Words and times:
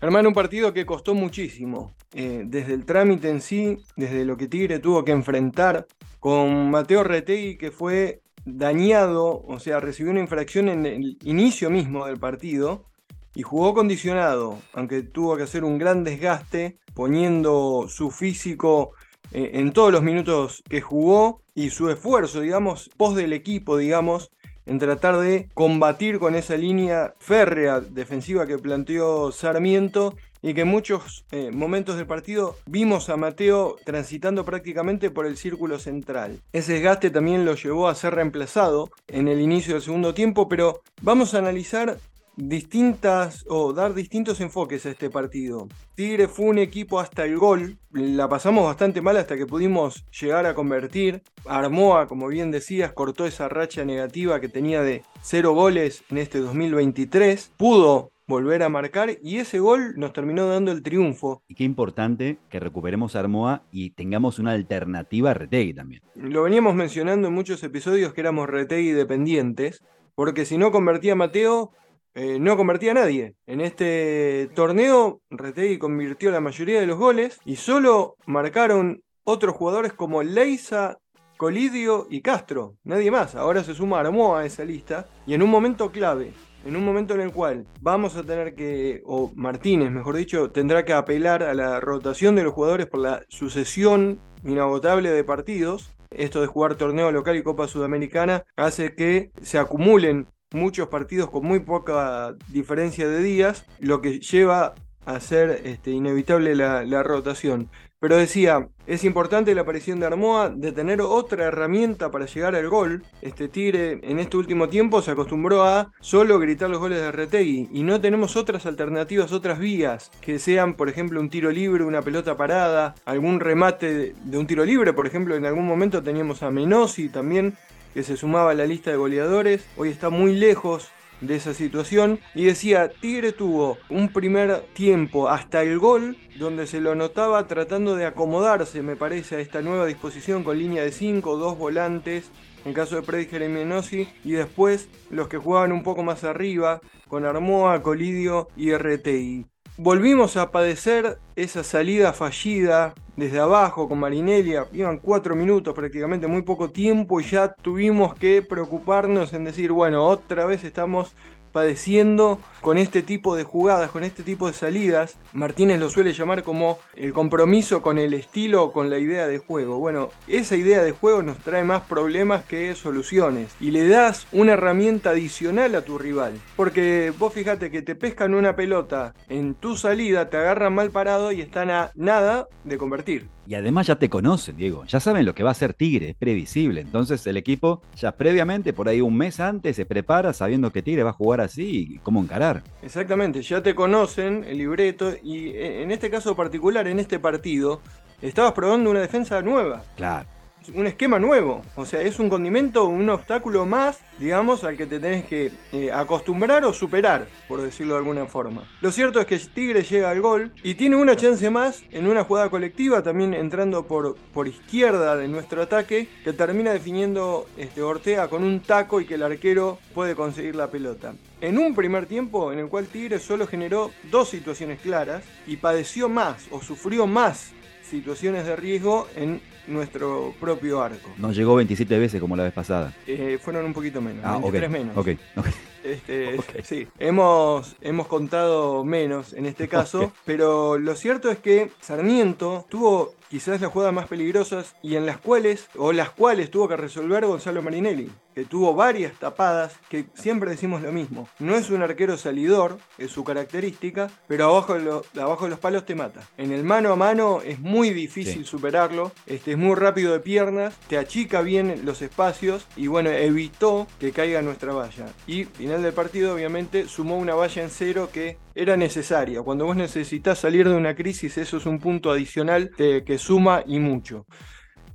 Hermano, 0.00 0.30
un 0.30 0.34
partido 0.34 0.72
que 0.72 0.84
costó 0.84 1.14
muchísimo. 1.14 1.94
Eh, 2.12 2.42
desde 2.44 2.74
el 2.74 2.84
trámite 2.84 3.30
en 3.30 3.40
sí, 3.40 3.78
desde 3.94 4.24
lo 4.24 4.36
que 4.36 4.48
Tigre 4.48 4.80
tuvo 4.80 5.04
que 5.04 5.12
enfrentar 5.12 5.86
con 6.18 6.70
Mateo 6.70 7.04
Retegui, 7.04 7.56
que 7.56 7.70
fue 7.70 8.22
dañado, 8.44 9.44
o 9.46 9.60
sea, 9.60 9.78
recibió 9.78 10.10
una 10.10 10.20
infracción 10.20 10.68
en 10.68 10.86
el 10.86 11.18
inicio 11.22 11.70
mismo 11.70 12.06
del 12.06 12.18
partido 12.18 12.86
y 13.34 13.42
jugó 13.42 13.74
condicionado, 13.74 14.58
aunque 14.72 15.02
tuvo 15.02 15.36
que 15.36 15.44
hacer 15.44 15.64
un 15.64 15.78
gran 15.78 16.04
desgaste 16.04 16.78
poniendo 16.94 17.86
su 17.88 18.10
físico 18.10 18.92
eh, 19.32 19.52
en 19.54 19.72
todos 19.72 19.92
los 19.92 20.02
minutos 20.02 20.62
que 20.68 20.80
jugó 20.80 21.40
y 21.54 21.70
su 21.70 21.90
esfuerzo, 21.90 22.40
digamos, 22.40 22.90
pos 22.96 23.14
del 23.14 23.32
equipo, 23.32 23.76
digamos, 23.76 24.30
en 24.66 24.78
tratar 24.78 25.18
de 25.18 25.48
combatir 25.54 26.18
con 26.18 26.34
esa 26.34 26.56
línea 26.56 27.14
férrea 27.18 27.80
defensiva 27.80 28.46
que 28.46 28.58
planteó 28.58 29.32
Sarmiento 29.32 30.14
y 30.42 30.54
que 30.54 30.62
en 30.62 30.68
muchos 30.68 31.24
eh, 31.30 31.50
momentos 31.52 31.96
del 31.96 32.06
partido 32.06 32.56
vimos 32.66 33.08
a 33.08 33.16
Mateo 33.16 33.76
transitando 33.84 34.44
prácticamente 34.44 35.10
por 35.10 35.26
el 35.26 35.36
círculo 35.36 35.78
central. 35.78 36.40
Ese 36.52 36.74
desgaste 36.74 37.10
también 37.10 37.44
lo 37.44 37.54
llevó 37.54 37.88
a 37.88 37.94
ser 37.94 38.14
reemplazado 38.14 38.90
en 39.06 39.28
el 39.28 39.40
inicio 39.40 39.74
del 39.74 39.82
segundo 39.82 40.14
tiempo, 40.14 40.48
pero 40.48 40.82
vamos 41.00 41.34
a 41.34 41.38
analizar 41.38 41.98
distintas 42.36 43.44
o 43.48 43.72
dar 43.72 43.94
distintos 43.94 44.40
enfoques 44.40 44.86
a 44.86 44.90
este 44.90 45.10
partido. 45.10 45.68
Tigre 45.94 46.28
fue 46.28 46.46
un 46.46 46.58
equipo 46.58 47.00
hasta 47.00 47.24
el 47.24 47.38
gol, 47.38 47.78
la 47.92 48.28
pasamos 48.28 48.64
bastante 48.64 49.02
mal 49.02 49.16
hasta 49.16 49.36
que 49.36 49.46
pudimos 49.46 50.04
llegar 50.18 50.46
a 50.46 50.54
convertir. 50.54 51.22
Armoa, 51.44 52.06
como 52.06 52.28
bien 52.28 52.50
decías, 52.50 52.92
cortó 52.92 53.26
esa 53.26 53.48
racha 53.48 53.84
negativa 53.84 54.40
que 54.40 54.48
tenía 54.48 54.82
de 54.82 55.02
cero 55.20 55.52
goles 55.52 56.04
en 56.10 56.18
este 56.18 56.38
2023. 56.38 57.52
Pudo 57.56 58.12
volver 58.26 58.62
a 58.62 58.68
marcar 58.68 59.10
y 59.22 59.38
ese 59.38 59.58
gol 59.58 59.94
nos 59.96 60.12
terminó 60.12 60.46
dando 60.46 60.72
el 60.72 60.82
triunfo. 60.82 61.42
Y 61.48 61.54
qué 61.54 61.64
importante 61.64 62.38
que 62.48 62.60
recuperemos 62.60 63.14
a 63.14 63.20
Armoa 63.20 63.64
y 63.70 63.90
tengamos 63.90 64.38
una 64.38 64.52
alternativa 64.52 65.32
a 65.32 65.34
Retegui 65.34 65.74
también. 65.74 66.02
Lo 66.14 66.44
veníamos 66.44 66.74
mencionando 66.74 67.28
en 67.28 67.34
muchos 67.34 67.62
episodios 67.62 68.14
que 68.14 68.22
éramos 68.22 68.48
Retegui 68.48 68.92
dependientes, 68.92 69.82
porque 70.14 70.46
si 70.46 70.56
no 70.56 70.70
convertía 70.70 71.12
a 71.12 71.16
Mateo, 71.16 71.72
eh, 72.14 72.38
no 72.38 72.56
convertía 72.56 72.92
a 72.92 72.94
nadie. 72.94 73.34
En 73.46 73.60
este 73.60 74.50
torneo, 74.54 75.20
Retegui 75.30 75.78
convirtió 75.78 76.30
la 76.30 76.40
mayoría 76.40 76.80
de 76.80 76.86
los 76.86 76.98
goles 76.98 77.38
y 77.44 77.56
solo 77.56 78.16
marcaron 78.26 79.02
otros 79.24 79.54
jugadores 79.54 79.92
como 79.92 80.22
Leiza, 80.22 80.98
Colidio 81.36 82.06
y 82.10 82.20
Castro. 82.20 82.76
Nadie 82.84 83.10
más. 83.10 83.34
Ahora 83.34 83.64
se 83.64 83.74
suma 83.74 84.00
Armoa 84.00 84.40
a 84.40 84.46
esa 84.46 84.64
lista 84.64 85.06
y 85.26 85.34
en 85.34 85.42
un 85.42 85.50
momento 85.50 85.90
clave. 85.90 86.32
En 86.64 86.76
un 86.76 86.84
momento 86.84 87.14
en 87.14 87.22
el 87.22 87.32
cual 87.32 87.66
vamos 87.80 88.14
a 88.14 88.22
tener 88.22 88.54
que, 88.54 89.02
o 89.04 89.32
Martínez, 89.34 89.90
mejor 89.90 90.14
dicho, 90.14 90.50
tendrá 90.52 90.84
que 90.84 90.92
apelar 90.92 91.42
a 91.42 91.54
la 91.54 91.80
rotación 91.80 92.36
de 92.36 92.44
los 92.44 92.52
jugadores 92.52 92.86
por 92.86 93.00
la 93.00 93.24
sucesión 93.28 94.20
inagotable 94.44 95.10
de 95.10 95.24
partidos, 95.24 95.92
esto 96.10 96.40
de 96.40 96.46
jugar 96.46 96.76
torneo 96.76 97.10
local 97.10 97.36
y 97.36 97.42
Copa 97.42 97.66
Sudamericana 97.66 98.44
hace 98.54 98.94
que 98.94 99.32
se 99.40 99.58
acumulen 99.58 100.28
muchos 100.54 100.88
partidos 100.88 101.30
con 101.30 101.44
muy 101.44 101.60
poca 101.60 102.34
diferencia 102.48 103.08
de 103.08 103.22
días, 103.22 103.64
lo 103.80 104.00
que 104.00 104.20
lleva 104.20 104.74
a 105.06 105.20
ser 105.20 105.62
este, 105.64 105.90
inevitable 105.90 106.54
la, 106.54 107.02
rotación. 107.02 107.68
Pero 107.98 108.16
decía, 108.16 108.68
es 108.88 109.04
importante 109.04 109.54
la 109.54 109.60
aparición 109.60 110.00
de 110.00 110.06
Armoa, 110.06 110.50
de 110.50 110.72
tener 110.72 111.00
otra 111.00 111.44
herramienta 111.44 112.10
para 112.10 112.26
llegar 112.26 112.56
al 112.56 112.68
gol. 112.68 113.04
Este 113.20 113.46
Tigre 113.46 114.00
en 114.02 114.18
este 114.18 114.36
último 114.36 114.68
tiempo 114.68 115.02
se 115.02 115.12
acostumbró 115.12 115.62
a 115.62 115.92
solo 116.00 116.40
gritar 116.40 116.68
los 116.68 116.80
goles 116.80 116.98
de 116.98 117.12
Retegui 117.12 117.68
y 117.72 117.84
no 117.84 118.00
tenemos 118.00 118.34
otras 118.34 118.66
alternativas, 118.66 119.32
otras 119.32 119.60
vías, 119.60 120.10
que 120.20 120.40
sean, 120.40 120.74
por 120.74 120.88
ejemplo, 120.88 121.20
un 121.20 121.30
tiro 121.30 121.52
libre, 121.52 121.84
una 121.84 122.02
pelota 122.02 122.36
parada, 122.36 122.96
algún 123.04 123.38
remate 123.38 124.14
de 124.24 124.38
un 124.38 124.48
tiro 124.48 124.64
libre. 124.64 124.92
Por 124.92 125.06
ejemplo, 125.06 125.36
en 125.36 125.46
algún 125.46 125.66
momento 125.66 126.02
teníamos 126.02 126.42
a 126.42 126.50
Menosi 126.50 127.08
también 127.08 127.56
que 127.94 128.02
se 128.02 128.16
sumaba 128.16 128.50
a 128.50 128.54
la 128.54 128.66
lista 128.66 128.90
de 128.90 128.96
goleadores, 128.96 129.66
hoy 129.76 129.88
está 129.88 130.10
muy 130.10 130.34
lejos 130.34 130.90
de 131.20 131.36
esa 131.36 131.54
situación 131.54 132.18
y 132.34 132.44
decía, 132.44 132.90
Tigre 132.90 133.32
tuvo 133.32 133.78
un 133.88 134.12
primer 134.12 134.62
tiempo 134.74 135.28
hasta 135.28 135.62
el 135.62 135.78
gol 135.78 136.16
donde 136.36 136.66
se 136.66 136.80
lo 136.80 136.94
notaba 136.94 137.46
tratando 137.46 137.94
de 137.96 138.06
acomodarse, 138.06 138.82
me 138.82 138.96
parece, 138.96 139.36
a 139.36 139.40
esta 139.40 139.62
nueva 139.62 139.86
disposición 139.86 140.42
con 140.44 140.58
línea 140.58 140.82
de 140.82 140.92
5, 140.92 141.36
dos 141.36 141.56
volantes, 141.56 142.30
en 142.64 142.74
caso 142.74 142.96
de 142.96 143.02
Predi 143.02 143.26
Jeremionosi, 143.26 144.08
y 144.24 144.32
después 144.32 144.88
los 145.10 145.28
que 145.28 145.38
jugaban 145.38 145.72
un 145.72 145.82
poco 145.82 146.02
más 146.02 146.24
arriba, 146.24 146.80
con 147.08 147.24
Armoa, 147.24 147.82
Colidio 147.82 148.48
y 148.56 148.72
RTI. 148.72 149.51
Volvimos 149.78 150.36
a 150.36 150.50
padecer 150.50 151.18
esa 151.34 151.64
salida 151.64 152.12
fallida 152.12 152.92
desde 153.16 153.40
abajo 153.40 153.88
con 153.88 154.00
Marinelli, 154.00 154.54
iban 154.72 154.98
cuatro 154.98 155.34
minutos 155.34 155.72
prácticamente, 155.74 156.26
muy 156.26 156.42
poco 156.42 156.70
tiempo 156.70 157.20
y 157.20 157.24
ya 157.24 157.54
tuvimos 157.54 158.14
que 158.14 158.42
preocuparnos 158.42 159.32
en 159.32 159.44
decir, 159.44 159.72
bueno, 159.72 160.04
otra 160.04 160.44
vez 160.44 160.62
estamos 160.64 161.14
padeciendo 161.52 162.40
con 162.60 162.78
este 162.78 163.02
tipo 163.02 163.36
de 163.36 163.44
jugadas, 163.44 163.90
con 163.90 164.04
este 164.04 164.22
tipo 164.22 164.46
de 164.46 164.52
salidas. 164.52 165.16
Martínez 165.32 165.80
lo 165.80 165.90
suele 165.90 166.12
llamar 166.12 166.42
como 166.42 166.78
el 166.94 167.12
compromiso 167.12 167.82
con 167.82 167.98
el 167.98 168.14
estilo, 168.14 168.72
con 168.72 168.88
la 168.88 168.98
idea 168.98 169.26
de 169.26 169.38
juego. 169.38 169.78
Bueno, 169.78 170.10
esa 170.28 170.56
idea 170.56 170.82
de 170.82 170.92
juego 170.92 171.22
nos 171.22 171.38
trae 171.38 171.64
más 171.64 171.82
problemas 171.82 172.44
que 172.44 172.74
soluciones 172.74 173.54
y 173.60 173.70
le 173.70 173.88
das 173.88 174.26
una 174.32 174.52
herramienta 174.52 175.10
adicional 175.10 175.74
a 175.74 175.82
tu 175.82 175.98
rival. 175.98 176.34
Porque 176.56 177.12
vos 177.18 177.32
fíjate 177.32 177.70
que 177.70 177.82
te 177.82 177.94
pescan 177.94 178.34
una 178.34 178.56
pelota 178.56 179.14
en 179.28 179.54
tu 179.54 179.76
salida, 179.76 180.30
te 180.30 180.36
agarran 180.36 180.74
mal 180.74 180.90
parado 180.90 181.32
y 181.32 181.40
están 181.40 181.70
a 181.70 181.90
nada 181.94 182.46
de 182.64 182.78
convertir. 182.78 183.28
Y 183.46 183.54
además 183.54 183.86
ya 183.86 183.96
te 183.96 184.08
conocen, 184.08 184.56
Diego. 184.56 184.84
Ya 184.84 185.00
saben 185.00 185.26
lo 185.26 185.34
que 185.34 185.42
va 185.42 185.50
a 185.50 185.54
ser 185.54 185.74
Tigre, 185.74 186.10
es 186.10 186.16
previsible. 186.16 186.80
Entonces 186.80 187.26
el 187.26 187.36
equipo 187.36 187.82
ya 187.96 188.12
previamente, 188.12 188.72
por 188.72 188.88
ahí 188.88 189.00
un 189.00 189.16
mes 189.16 189.40
antes, 189.40 189.76
se 189.76 189.84
prepara 189.84 190.32
sabiendo 190.32 190.70
que 190.70 190.82
Tigre 190.82 191.02
va 191.02 191.10
a 191.10 191.14
jugar 191.14 191.40
así 191.40 191.94
y 191.94 191.98
cómo 191.98 192.20
encarar. 192.20 192.62
Exactamente, 192.82 193.42
ya 193.42 193.62
te 193.62 193.74
conocen 193.74 194.44
el 194.44 194.58
libreto 194.58 195.12
y 195.22 195.48
eh, 195.48 195.82
en 195.82 195.90
este 195.90 196.10
caso 196.10 196.36
particular, 196.36 196.86
en 196.86 197.00
este 197.00 197.18
partido, 197.18 197.80
estabas 198.20 198.52
probando 198.52 198.90
una 198.90 199.00
defensa 199.00 199.42
nueva. 199.42 199.82
Claro 199.96 200.41
un 200.74 200.86
esquema 200.86 201.18
nuevo. 201.18 201.62
O 201.76 201.84
sea, 201.84 202.00
es 202.02 202.18
un 202.18 202.28
condimento, 202.28 202.84
un 202.84 203.08
obstáculo 203.10 203.66
más, 203.66 204.00
digamos, 204.18 204.64
al 204.64 204.76
que 204.76 204.86
te 204.86 205.00
tenés 205.00 205.24
que 205.24 205.52
eh, 205.72 205.90
acostumbrar 205.92 206.64
o 206.64 206.72
superar, 206.72 207.26
por 207.48 207.62
decirlo 207.62 207.94
de 207.94 207.98
alguna 208.00 208.26
forma. 208.26 208.68
Lo 208.80 208.90
cierto 208.92 209.20
es 209.20 209.26
que 209.26 209.38
Tigre 209.38 209.82
llega 209.82 210.10
al 210.10 210.20
gol 210.20 210.52
y 210.62 210.74
tiene 210.74 210.96
una 210.96 211.16
chance 211.16 211.48
más 211.50 211.82
en 211.90 212.06
una 212.06 212.24
jugada 212.24 212.50
colectiva, 212.50 213.02
también 213.02 213.34
entrando 213.34 213.86
por, 213.86 214.16
por 214.32 214.48
izquierda 214.48 215.16
de 215.16 215.28
nuestro 215.28 215.62
ataque, 215.62 216.08
que 216.24 216.32
termina 216.32 216.72
definiendo 216.72 217.46
este, 217.56 217.82
Ortega 217.82 218.28
con 218.28 218.44
un 218.44 218.60
taco 218.60 219.00
y 219.00 219.06
que 219.06 219.14
el 219.14 219.22
arquero 219.22 219.78
puede 219.94 220.14
conseguir 220.14 220.56
la 220.56 220.70
pelota. 220.70 221.14
En 221.40 221.58
un 221.58 221.74
primer 221.74 222.06
tiempo 222.06 222.52
en 222.52 222.60
el 222.60 222.68
cual 222.68 222.86
Tigre 222.86 223.18
solo 223.18 223.46
generó 223.46 223.90
dos 224.10 224.28
situaciones 224.28 224.80
claras 224.80 225.24
y 225.46 225.56
padeció 225.56 226.08
más 226.08 226.46
o 226.52 226.60
sufrió 226.60 227.06
más 227.06 227.52
situaciones 227.96 228.46
de 228.46 228.56
riesgo 228.56 229.06
en 229.16 229.38
nuestro 229.66 230.32
propio 230.40 230.82
arco. 230.82 231.10
No 231.18 231.30
llegó 231.30 231.54
27 231.56 231.98
veces 231.98 232.20
como 232.22 232.34
la 232.36 232.44
vez 232.44 232.52
pasada. 232.54 232.92
Eh, 233.06 233.38
fueron 233.40 233.66
un 233.66 233.74
poquito 233.74 234.00
menos, 234.00 234.24
Ah, 234.24 234.38
23 234.38 234.64
ok, 234.64 234.72
menos. 234.72 234.96
ok, 234.96 235.08
ok. 235.36 235.46
Este. 235.84 236.36
Sí, 236.64 236.88
hemos, 236.98 237.76
hemos 237.82 238.06
contado 238.06 238.82
menos 238.82 239.34
en 239.34 239.44
este 239.46 239.68
caso, 239.76 240.12
pero 240.24 240.78
lo 240.78 240.94
cierto 240.96 241.30
es 241.30 241.38
que 241.38 241.70
Sarmiento 241.82 242.64
tuvo 242.70 243.12
quizás 243.32 243.62
las 243.62 243.72
jugadas 243.72 243.94
más 243.94 244.08
peligrosas 244.08 244.76
y 244.82 244.96
en 244.96 245.06
las 245.06 245.16
cuales, 245.16 245.68
o 245.76 245.94
las 245.94 246.10
cuales 246.10 246.50
tuvo 246.50 246.68
que 246.68 246.76
resolver 246.76 247.24
Gonzalo 247.24 247.62
Marinelli, 247.62 248.10
que 248.34 248.44
tuvo 248.44 248.74
varias 248.74 249.14
tapadas, 249.14 249.72
que 249.88 250.04
siempre 250.12 250.50
decimos 250.50 250.82
lo 250.82 250.92
mismo. 250.92 251.26
No 251.38 251.54
es 251.54 251.70
un 251.70 251.80
arquero 251.82 252.18
salidor, 252.18 252.76
es 252.98 253.10
su 253.10 253.24
característica, 253.24 254.10
pero 254.28 254.44
abajo 254.50 254.74
de, 254.74 254.80
lo- 254.80 255.04
abajo 255.18 255.44
de 255.44 255.50
los 255.50 255.58
palos 255.58 255.86
te 255.86 255.94
mata. 255.94 256.20
En 256.36 256.52
el 256.52 256.62
mano 256.62 256.92
a 256.92 256.96
mano 256.96 257.40
es 257.42 257.58
muy 257.58 257.88
difícil 257.90 258.42
Sí. 258.42 258.44
superarlo, 258.44 259.12
este, 259.26 259.52
es 259.52 259.58
muy 259.58 259.76
rápido 259.76 260.12
de 260.12 260.20
piernas, 260.20 260.74
te 260.88 260.98
achica 260.98 261.40
bien 261.40 261.86
los 261.86 262.02
espacios 262.02 262.66
y 262.76 262.86
bueno, 262.88 263.08
evitó 263.08 263.86
que 263.98 264.12
caiga 264.12 264.42
nuestra 264.42 264.74
valla. 264.74 265.06
Y 265.26 265.44
final 265.44 265.82
del 265.82 265.94
partido 265.94 266.34
obviamente 266.34 266.86
sumó 266.86 267.16
una 267.16 267.34
valla 267.34 267.62
en 267.62 267.70
cero 267.70 268.10
que 268.12 268.36
era 268.54 268.76
necesaria. 268.76 269.42
Cuando 269.42 269.64
vos 269.66 269.76
necesitas 269.76 270.38
salir 270.38 270.68
de 270.68 270.74
una 270.74 270.94
crisis, 270.94 271.38
eso 271.38 271.56
es 271.56 271.66
un 271.66 271.78
punto 271.78 272.10
adicional 272.10 272.70
de- 272.76 273.04
que 273.04 273.18
suma 273.18 273.62
y 273.66 273.78
mucho. 273.78 274.26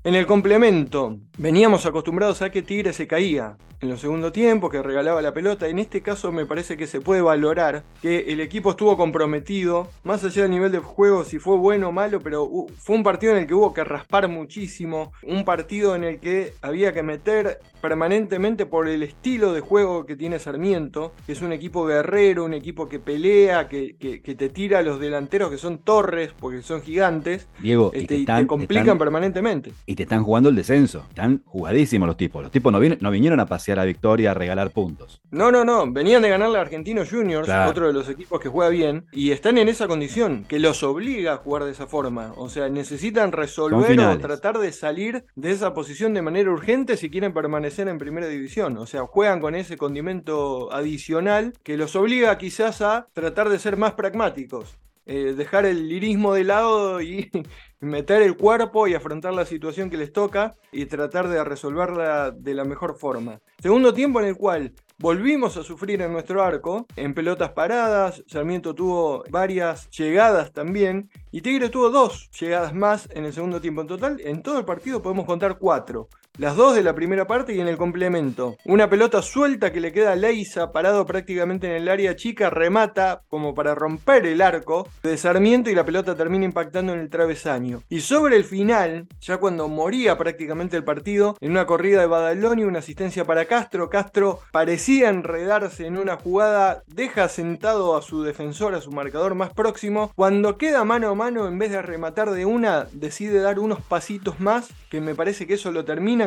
En 0.04 0.15
el 0.15 0.25
complemento, 0.25 1.19
veníamos 1.38 1.86
acostumbrados 1.86 2.42
a 2.42 2.50
que 2.51 2.62
Tigre 2.62 2.94
se 2.94 3.07
caía 3.07 3.57
en 3.80 3.89
los 3.89 4.01
segundos 4.01 4.34
tiempos, 4.34 4.72
que 4.72 4.81
regalaba 4.81 5.22
la 5.22 5.36
pelota. 5.36 5.68
En 5.68 5.78
este 5.78 6.01
caso 6.01 6.31
me 6.31 6.48
parece 6.48 6.75
que 6.78 6.88
se 6.88 7.00
puede 7.00 7.22
valorar 7.22 7.84
que 8.01 8.22
el 8.34 8.39
equipo 8.39 8.72
estuvo 8.72 8.98
comprometido, 8.98 9.88
más 10.04 10.24
allá 10.24 10.42
del 10.44 10.51
nivel 10.51 10.72
de 10.72 10.80
juego, 10.80 11.24
si 11.24 11.38
fue 11.38 11.57
bueno 11.57 11.89
o 11.89 11.92
malo, 11.92 12.19
pero 12.19 12.50
fue 12.80 12.95
un 12.95 13.04
partido 13.04 13.34
en 13.34 13.39
el 13.39 13.45
que 13.48 13.54
hubo 13.54 13.75
que 13.75 13.84
raspar 13.84 14.28
muchísimo, 14.30 15.12
un 15.22 15.45
partido 15.45 15.95
en 15.95 16.04
el 16.06 16.19
que 16.19 16.54
había 16.63 16.92
que 16.92 17.04
meter 17.04 17.60
permanentemente 17.80 18.66
por 18.66 18.88
el 18.88 19.04
estilo 19.04 19.54
de 19.54 19.62
juego 19.62 20.07
que 20.07 20.16
tiene 20.16 20.40
Sarmiento, 20.40 21.13
que 21.28 21.33
es 21.33 21.42
un 21.44 21.51
equipo 21.54 21.86
guerrero, 21.86 22.45
un 22.45 22.56
equipo 22.56 22.90
que 22.90 22.98
pelea, 22.98 23.68
que, 23.69 23.95
que- 23.98 24.24
que 24.24 24.33
te 24.33 24.50
tira 24.50 24.80
a 24.80 24.81
los 24.81 25.00
delanteros 25.00 25.51
que 25.51 25.60
son 25.60 25.78
torres, 25.78 26.31
porque 26.40 26.63
son 26.63 26.81
gigantes, 26.81 27.48
Diego, 27.60 27.92
y 27.94 27.98
este, 28.00 28.07
te, 28.07 28.16
y 28.18 28.19
están, 28.22 28.42
te 28.44 28.48
complican 28.48 28.86
están- 28.86 28.98
permanentemente. 28.98 29.72
y 29.86 29.94
te 29.94 30.01
están 30.04 30.24
jugando 30.24 30.50
el 30.50 30.56
descenso. 30.56 31.06
Están 31.10 31.27
jugadísimos 31.46 32.08
los 32.08 32.18
tipos. 32.18 32.42
Los 32.42 32.52
tipos 32.52 32.72
no, 32.72 33.12
vinieron 33.12 33.40
a 33.40 33.46
pasear 33.46 33.80
a 33.80 33.86
Victoria 33.86 34.32
a 34.32 34.34
regalar 34.34 34.72
puntos. 34.72 35.22
No, 35.32 35.52
no, 35.52 35.64
no. 35.64 35.92
Venían 35.92 36.22
de 36.22 36.30
ganarle 36.30 36.58
a 36.58 36.62
Argentinos 36.62 37.10
Juniors, 37.10 37.46
Claro. 37.46 37.70
otro 37.70 37.88
de 37.88 37.94
los 37.94 38.10
equipos 38.10 38.40
que 38.40 38.50
juega 38.50 38.70
bien, 38.70 39.06
y 39.12 39.32
están 39.32 39.58
en 39.58 39.70
esa 39.70 39.88
condición, 39.88 40.46
que 40.48 40.60
los 40.60 40.84
obliga 40.84 41.34
a 41.34 41.38
jugar 41.38 41.64
de 41.64 41.72
esa 41.72 41.88
forma. 41.88 42.34
O 42.38 42.50
sea, 42.50 42.70
necesitan 42.70 43.32
resolver 43.32 44.00
o 44.00 44.18
tratar 44.20 44.58
de 44.60 44.72
salir 44.72 45.26
de 45.36 45.52
esa 45.52 45.74
posición 45.74 46.14
de 46.14 46.22
manera 46.22 46.52
urgente 46.52 46.98
si 46.98 47.10
quieren 47.10 47.34
permanecer 47.34 47.88
en 47.88 47.98
primera 47.98 48.28
división. 48.28 48.78
O 48.78 48.86
sea, 48.86 49.02
juegan 49.06 49.40
con 49.42 49.56
ese 49.56 49.78
condimento 49.78 50.72
adicional 50.72 51.54
que 51.64 51.78
los 51.78 51.96
obliga 51.96 52.38
quizás 52.38 52.82
a 52.82 53.08
tratar 53.14 53.50
de 53.50 53.60
ser 53.60 53.78
más 53.78 53.94
pragmáticos. 53.94 54.78
Eh, 55.09 55.33
dejar 55.38 55.65
el 55.65 55.88
lirismo 55.88 56.33
de 56.33 56.44
lado 56.44 57.01
y 57.01 57.31
meter 57.80 58.21
el 58.21 58.36
cuerpo 58.36 58.89
y 58.89 58.94
afrontar 58.94 59.33
la 59.33 59.45
situación 59.45 59.89
que 59.89 59.95
les 59.95 60.12
toca 60.12 60.56
y 60.69 60.86
tratar 60.86 61.30
de 61.30 61.42
resolverla 61.45 62.31
de 62.31 62.54
la 62.54 62.65
mejor 62.65 62.98
forma. 62.98 63.39
Segundo 63.62 63.94
tiempo 63.94 64.19
en 64.19 64.27
el 64.27 64.36
cual 64.36 64.74
volvimos 65.00 65.56
a 65.56 65.63
sufrir 65.63 66.01
en 66.01 66.12
nuestro 66.12 66.44
arco, 66.44 66.88
en 66.98 67.13
pelotas 67.13 67.51
paradas, 67.51 68.21
Sarmiento 68.27 68.75
tuvo 68.75 69.24
varias 69.30 69.89
llegadas 69.92 70.51
también 70.51 71.09
y 71.31 71.39
Tigre 71.39 71.69
tuvo 71.69 71.89
dos 71.89 72.30
llegadas 72.38 72.74
más 72.74 73.07
en 73.13 73.24
el 73.24 73.31
segundo 73.31 73.62
tiempo. 73.62 73.80
En 73.80 73.88
total, 73.88 74.19
en 74.19 74.42
todo 74.42 74.59
el 74.59 74.65
partido 74.65 75.01
podemos 75.01 75.25
contar 75.25 75.57
cuatro. 75.57 76.09
Las 76.38 76.56
dos 76.56 76.75
de 76.75 76.84
la 76.84 76.94
primera 76.94 77.25
parte 77.25 77.56
y 77.56 77.62
en 77.62 77.68
el 77.68 77.78
complemento. 77.78 78.57
Una 78.63 78.88
pelota 78.88 79.24
suelta 79.24 79.74
que 79.74 79.80
le 79.80 79.92
queda 79.92 80.12
a 80.12 80.16
Leisa 80.16 80.72
parado 80.72 81.04
prácticamente 81.07 81.66
en 81.66 81.74
el 81.74 81.89
área 81.89 82.16
chica, 82.16 82.51
remata 82.51 83.24
como 83.28 83.56
para 83.56 83.74
romper 83.74 84.28
el 84.28 84.44
arco 84.44 84.88
de 85.01 85.18
Sarmiento 85.18 85.72
y 85.72 85.75
la 85.75 85.84
pelota 85.84 86.13
termina 86.13 86.45
impactando 86.45 86.94
en 86.94 87.00
el 87.00 87.10
travesaño. 87.10 87.81
Y 87.89 88.01
sobre 88.01 88.36
el 88.36 88.44
final, 88.44 89.07
ya 89.19 89.38
cuando 89.38 89.68
moría 89.68 90.16
prácticamente 90.16 90.78
el 90.78 90.84
partido, 90.84 91.36
en 91.42 91.50
una 91.50 91.66
corrida 91.66 92.01
de 92.01 92.06
Badaloni, 92.06 92.66
una 92.66 92.80
asistencia 92.80 93.25
para 93.25 93.45
Castro, 93.45 93.90
Castro 93.90 94.42
parecía 94.51 95.10
enredarse 95.10 95.88
en 95.88 95.98
una 95.98 96.18
jugada, 96.18 96.83
deja 96.86 97.30
sentado 97.30 97.98
a 97.98 98.04
su 98.04 98.22
defensor, 98.22 98.75
a 98.75 98.81
su 98.81 98.92
marcador 98.92 99.33
más 99.33 99.54
próximo, 99.54 100.12
cuando 100.16 100.60
queda 100.60 100.83
mano 100.83 101.10
a 101.10 101.16
mano, 101.16 101.48
en 101.48 101.57
vez 101.57 101.72
de 101.72 101.81
rematar 101.81 102.30
de 102.30 102.45
una, 102.45 102.86
decide 102.92 103.40
dar 103.40 103.57
unos 103.57 103.81
pasitos 103.81 104.40
más, 104.40 104.69
que 104.92 105.01
me 105.01 105.16
parece 105.16 105.48
que 105.48 105.56
eso 105.56 105.72
lo 105.72 105.83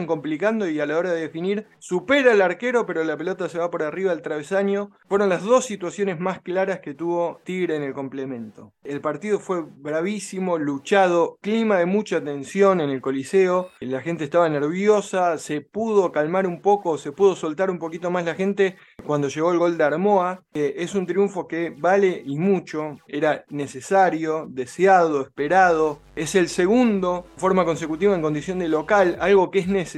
complicando 0.07 0.69
y 0.69 0.81
a 0.81 0.87
la 0.87 0.99
hora 0.99 1.13
de 1.13 1.21
definir 1.21 1.67
supera 1.79 2.33
al 2.33 2.43
arquero, 2.43 2.87
pero 2.87 3.05
la 3.05 3.17
pelota 3.17 3.49
se 3.49 3.59
va 3.59 3.71
por 3.71 3.83
arriba 3.83 4.11
del 4.11 4.23
travesaño. 4.23 4.91
Fueron 5.09 5.29
las 5.29 5.43
dos 5.43 5.65
situaciones 5.65 6.19
más 6.21 6.41
claras 6.41 6.81
que 6.81 6.95
tuvo 6.95 7.41
Tigre 7.45 7.77
en 7.77 7.83
el 7.83 7.95
complemento. 7.95 8.73
El 8.85 9.01
partido 9.01 9.39
fue 9.39 9.63
bravísimo, 9.63 10.59
luchado, 10.59 11.39
clima 11.41 11.79
de 11.79 11.87
mucha 11.87 12.23
tensión 12.23 12.81
en 12.81 12.91
el 12.91 13.01
Coliseo, 13.01 13.71
la 13.81 14.01
gente 14.01 14.25
estaba 14.25 14.49
nerviosa, 14.49 15.37
se 15.39 15.61
pudo 15.61 16.13
calmar 16.13 16.47
un 16.47 16.61
poco, 16.61 16.99
se 16.99 17.13
pudo 17.13 17.35
soltar 17.37 17.71
un 17.71 17.79
poquito 17.79 18.11
más 18.11 18.25
la 18.25 18.35
gente 18.35 18.77
cuando 19.05 19.29
llegó 19.29 19.53
el 19.53 19.59
gol 19.59 19.77
de 19.77 19.85
Armoa. 19.85 20.43
Es 20.55 20.95
un 20.95 21.07
triunfo 21.07 21.49
que 21.49 21.75
vale 21.77 22.23
y 22.25 22.39
mucho, 22.39 22.99
era 23.09 23.45
necesario, 23.49 24.47
deseado, 24.49 25.23
esperado. 25.23 26.01
Es 26.17 26.35
el 26.35 26.49
segundo, 26.49 27.27
forma 27.37 27.65
consecutiva 27.65 28.15
en 28.15 28.23
condición 28.23 28.59
de 28.59 28.69
local, 28.69 29.17
algo 29.21 29.51
que 29.51 29.61
es 29.61 29.69
necesario 29.69 29.90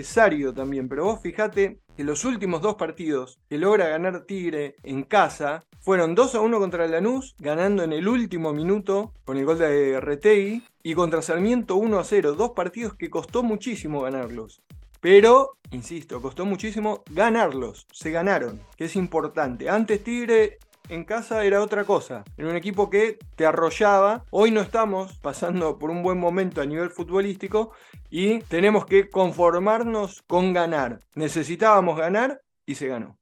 también. 0.54 0.88
Pero 0.88 1.04
vos 1.04 1.20
fijate 1.20 1.80
que 1.96 2.04
los 2.04 2.24
últimos 2.24 2.62
dos 2.62 2.76
partidos 2.76 3.38
que 3.48 3.58
logra 3.58 3.88
ganar 3.88 4.24
Tigre 4.24 4.76
en 4.82 5.02
casa 5.04 5.64
fueron 5.80 6.14
2 6.14 6.36
a 6.36 6.40
1 6.40 6.58
contra 6.58 6.86
Lanús, 6.86 7.34
ganando 7.38 7.82
en 7.82 7.92
el 7.92 8.06
último 8.06 8.52
minuto 8.52 9.12
con 9.24 9.36
el 9.36 9.44
gol 9.44 9.58
de 9.58 10.00
Retegui, 10.00 10.62
y 10.82 10.94
contra 10.94 11.22
Sarmiento 11.22 11.76
1 11.76 11.98
a 11.98 12.04
0. 12.04 12.34
Dos 12.34 12.50
partidos 12.50 12.94
que 12.94 13.10
costó 13.10 13.42
muchísimo 13.42 14.02
ganarlos. 14.02 14.62
Pero, 15.00 15.58
insisto, 15.72 16.22
costó 16.22 16.46
muchísimo 16.46 17.02
ganarlos. 17.10 17.86
Se 17.92 18.12
ganaron, 18.12 18.60
que 18.76 18.84
es 18.84 18.94
importante. 18.94 19.68
Antes 19.68 20.04
Tigre 20.04 20.58
en 20.88 21.04
casa 21.04 21.44
era 21.44 21.62
otra 21.62 21.84
cosa. 21.84 22.24
Era 22.36 22.48
un 22.48 22.56
equipo 22.56 22.90
que 22.90 23.18
te 23.36 23.46
arrollaba. 23.46 24.24
Hoy 24.30 24.50
no 24.50 24.60
estamos 24.60 25.16
pasando 25.18 25.78
por 25.78 25.90
un 25.90 26.02
buen 26.02 26.18
momento 26.18 26.60
a 26.60 26.66
nivel 26.66 26.90
futbolístico 26.90 27.72
y 28.10 28.40
tenemos 28.40 28.86
que 28.86 29.08
conformarnos 29.08 30.22
con 30.22 30.52
ganar. 30.52 31.00
Necesitábamos 31.14 31.98
ganar 31.98 32.42
y 32.66 32.74
se 32.74 32.88
ganó. 32.88 33.16